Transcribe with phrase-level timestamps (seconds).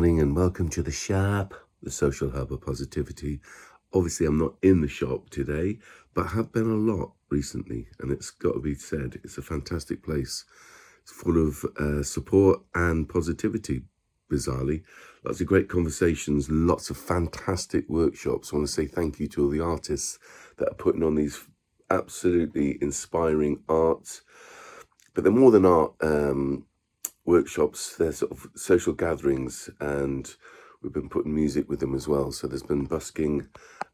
[0.00, 1.52] morning and welcome to the shop,
[1.82, 3.38] the social hub of positivity.
[3.92, 5.76] Obviously, I'm not in the shop today,
[6.14, 9.42] but I have been a lot recently, and it's got to be said, it's a
[9.42, 10.46] fantastic place.
[11.02, 13.82] It's full of uh, support and positivity,
[14.32, 14.84] bizarrely.
[15.22, 18.54] Lots of great conversations, lots of fantastic workshops.
[18.54, 20.18] I want to say thank you to all the artists
[20.56, 21.46] that are putting on these
[21.90, 24.22] absolutely inspiring arts.
[25.12, 25.92] But they're more than art.
[26.00, 26.64] Um,
[27.30, 30.34] workshops, they're sort of social gatherings, and
[30.82, 32.32] we've been putting music with them as well.
[32.32, 33.46] So there's been busking,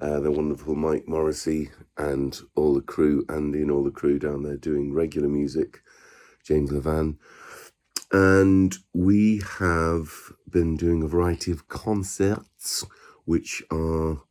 [0.00, 4.44] uh, the wonderful Mike Morrissey, and all the crew, Andy and all the crew down
[4.44, 5.82] there doing regular music,
[6.46, 7.16] James Levan.
[8.12, 10.10] And we have
[10.48, 12.86] been doing a variety of concerts,
[13.24, 14.22] which are,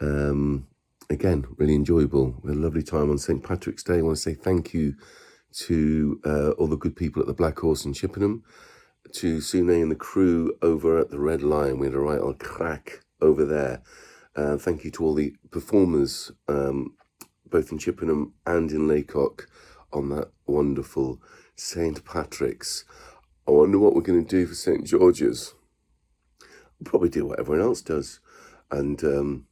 [0.00, 0.66] um,
[1.10, 2.40] again, really enjoyable.
[2.42, 3.44] We had a lovely time on St.
[3.44, 3.98] Patrick's Day.
[3.98, 4.94] I want to say thank you
[5.52, 8.44] to uh, all the good people at the Black Horse in Chippenham,
[9.12, 11.78] to Sune and the crew over at the Red Lion.
[11.78, 13.82] We had a right old crack over there.
[14.36, 16.94] Uh, thank you to all the performers, um,
[17.48, 19.48] both in Chippenham and in Lacock,
[19.92, 21.20] on that wonderful
[21.56, 22.04] St.
[22.04, 22.84] Patrick's.
[23.46, 24.86] I wonder what we're going to do for St.
[24.86, 25.54] George's.
[26.40, 28.20] We'll probably do what everyone else does
[28.70, 29.46] and um,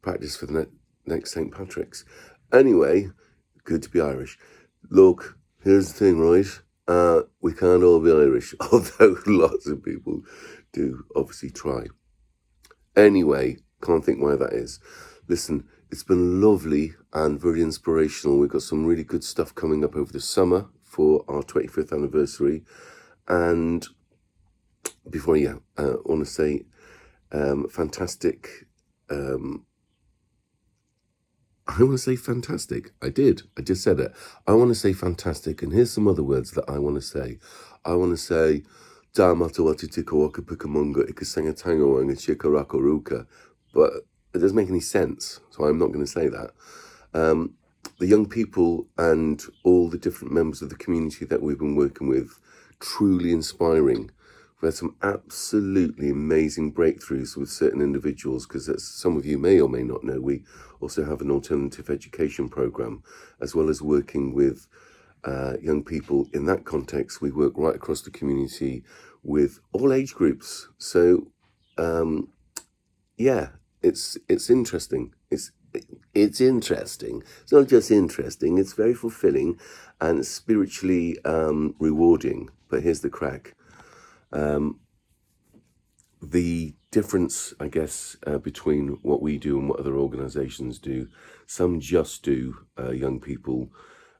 [0.00, 1.52] practice for the ne- next St.
[1.52, 2.04] Patrick's.
[2.52, 3.10] Anyway,
[3.64, 4.38] good to be Irish.
[4.90, 6.46] Look, here's the thing, right?
[6.88, 10.22] Uh, we can't all be Irish, although lots of people
[10.72, 11.86] do obviously try.
[12.96, 14.80] Anyway, can't think why that is.
[15.28, 18.38] Listen, it's been lovely and very inspirational.
[18.38, 22.64] We've got some really good stuff coming up over the summer for our 25th anniversary.
[23.28, 23.86] And
[25.08, 26.64] before, yeah, uh, I want to say
[27.30, 28.66] um, fantastic
[29.10, 29.64] um,
[31.66, 32.90] I want to say fantastic.
[33.00, 33.42] I did.
[33.56, 34.12] I just said it.
[34.46, 35.62] I want to say fantastic.
[35.62, 37.38] And here's some other words that I want to say.
[37.84, 38.62] I want to say,
[39.14, 43.26] Da matawati tikawaka pikamunga ikasanga tango and chikarakoruka.
[43.72, 43.92] But
[44.34, 45.38] it doesn't make any sense.
[45.50, 46.50] So I'm not going to say that.
[47.14, 47.54] Um,
[47.98, 52.08] the young people and all the different members of the community that we've been working
[52.08, 52.38] with,
[52.80, 54.10] truly inspiring.
[54.62, 59.60] We've had some absolutely amazing breakthroughs with certain individuals because, as some of you may
[59.60, 60.44] or may not know, we
[60.80, 63.02] also have an alternative education program,
[63.40, 64.68] as well as working with
[65.24, 67.20] uh, young people in that context.
[67.20, 68.84] We work right across the community
[69.24, 70.68] with all age groups.
[70.78, 71.32] So,
[71.76, 72.28] um,
[73.16, 73.48] yeah,
[73.82, 75.12] it's it's interesting.
[75.28, 75.50] It's
[76.14, 77.24] it's interesting.
[77.42, 78.58] It's not just interesting.
[78.58, 79.58] It's very fulfilling
[80.00, 82.48] and spiritually um, rewarding.
[82.68, 83.56] But here's the crack
[84.32, 84.80] um,
[86.22, 91.08] the difference, I guess, uh, between what we do and what other organisations do.
[91.46, 93.72] Some just do uh, young people.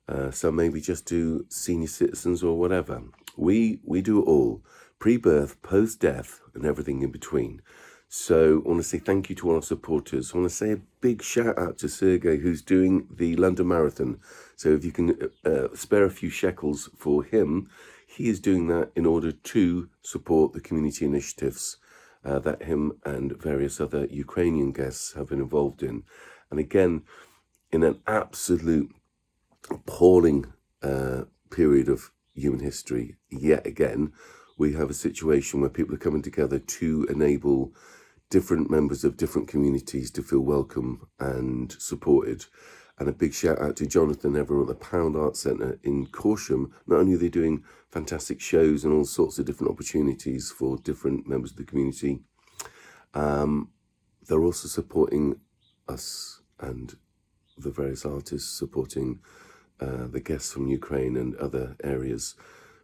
[0.08, 3.02] Uh, some maybe just do senior citizens or whatever.
[3.36, 4.64] We we do it all:
[4.98, 7.62] pre-birth, post-death, and everything in between.
[8.08, 10.32] So I want to say thank you to all our supporters.
[10.32, 14.18] I want to say a big shout out to Sergey, who's doing the London Marathon.
[14.56, 17.70] So if you can uh, uh spare a few shekels for him,
[18.16, 21.78] he is doing that in order to support the community initiatives
[22.24, 26.04] uh, that him and various other Ukrainian guests have been involved in.
[26.50, 27.02] And again,
[27.70, 28.94] in an absolute
[29.70, 30.52] appalling
[30.82, 34.12] uh, period of human history, yet again,
[34.58, 37.72] we have a situation where people are coming together to enable
[38.30, 42.44] different members of different communities to feel welcome and supported.
[43.02, 46.70] And a big shout out to Jonathan at the Pound Art Centre in Corsham.
[46.86, 51.26] Not only are they doing fantastic shows and all sorts of different opportunities for different
[51.26, 52.20] members of the community,
[53.12, 53.72] um,
[54.28, 55.40] they're also supporting
[55.88, 56.94] us and
[57.58, 59.18] the various artists, supporting
[59.80, 62.36] uh, the guests from Ukraine and other areas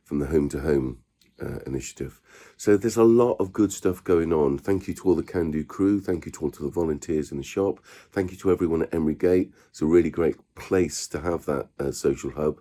[0.03, 0.99] from the home to home
[1.43, 2.21] uh, initiative.
[2.57, 4.59] So there's a lot of good stuff going on.
[4.59, 6.01] Thank you to all the Kandu crew.
[6.01, 7.81] Thank you to all to the volunteers in the shop.
[8.11, 9.53] Thank you to everyone at Emery Gate.
[9.71, 12.61] It's a really great place to have that uh, social hub.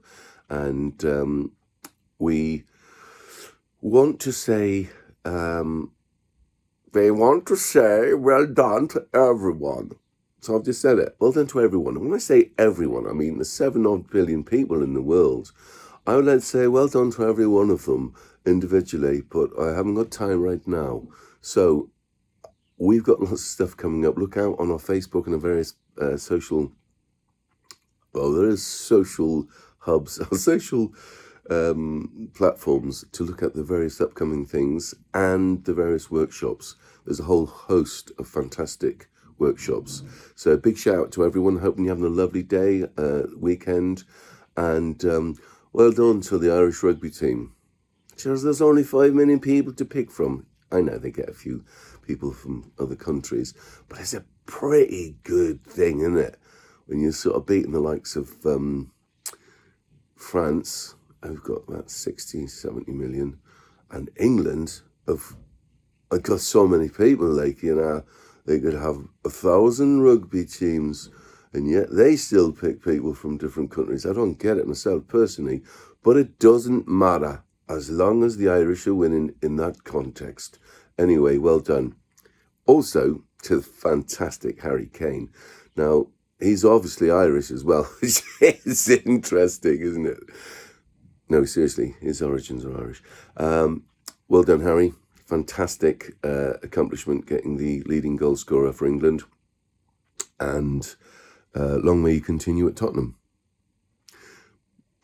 [0.50, 1.52] And um,
[2.20, 2.64] we
[3.82, 4.90] want to say,
[5.26, 5.92] um,
[6.94, 9.92] they want to say, well done to everyone.
[10.40, 11.16] So I've just said it.
[11.20, 11.96] Well done to everyone.
[11.96, 15.52] And when I say everyone, I mean the seven odd billion people in the world.
[16.06, 18.16] I would like to say well done to every one of them
[18.48, 21.04] individually, but I haven't got time right now.
[21.42, 21.90] So
[22.78, 24.18] we've got lots of stuff coming up.
[24.18, 26.72] Look out on our Facebook and the various uh, social,
[28.14, 29.48] well, there is social
[29.80, 30.94] hubs, social
[31.50, 36.76] um, platforms to look at the various upcoming things and the various workshops.
[37.06, 40.04] There's a whole host of fantastic workshops.
[40.36, 41.58] So a big shout out to everyone.
[41.58, 44.04] Hoping you're having a lovely day, uh, weekend,
[44.56, 45.36] and um,
[45.74, 47.54] well done to the Irish rugby team.
[48.18, 50.46] Because there's only five million people to pick from.
[50.72, 51.64] I know they get a few
[52.06, 53.54] people from other countries,
[53.88, 56.38] but it's a pretty good thing, isn't it?
[56.88, 58.92] When you're sort of beating the likes of um,
[60.16, 63.40] France, who've got about 60, 70 million,
[63.92, 65.36] and England have
[66.10, 68.04] I've got so many people, like, you know,
[68.46, 71.10] they could have a thousand rugby teams,
[71.52, 74.06] and yet they still pick people from different countries.
[74.06, 75.64] I don't get it myself personally,
[76.04, 80.60] but it doesn't matter as long as the Irish are winning in that context.
[80.98, 81.96] Anyway, well done.
[82.66, 85.30] Also, to the fantastic Harry Kane.
[85.76, 86.08] Now,
[86.40, 90.20] he's obviously Irish as well, which is interesting, isn't it?
[91.30, 93.04] No, seriously, his origins are Irish.
[93.36, 93.84] Um,
[94.28, 94.94] well done, Harry.
[95.26, 99.24] Fantastic uh, accomplishment getting the leading goal scorer for England.
[100.40, 100.96] And
[101.56, 103.16] uh, long may you continue at Tottenham.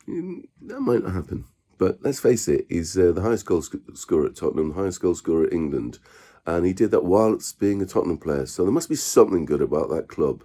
[0.08, 1.44] Mm, that might not happen.
[1.78, 5.00] But let's face it, he's uh, the highest goal sc- scorer at Tottenham, the highest
[5.00, 5.98] goal scorer at England.
[6.46, 8.46] And he did that whilst being a Tottenham player.
[8.46, 10.44] So there must be something good about that club.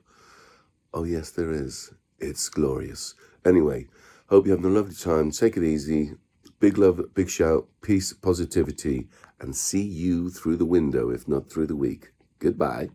[0.93, 1.93] Oh, yes, there is.
[2.19, 3.15] It's glorious.
[3.45, 3.87] Anyway,
[4.27, 5.31] hope you're having a lovely time.
[5.31, 6.13] Take it easy.
[6.59, 9.07] Big love, big shout, peace, positivity,
[9.39, 12.11] and see you through the window, if not through the week.
[12.39, 12.89] Goodbye.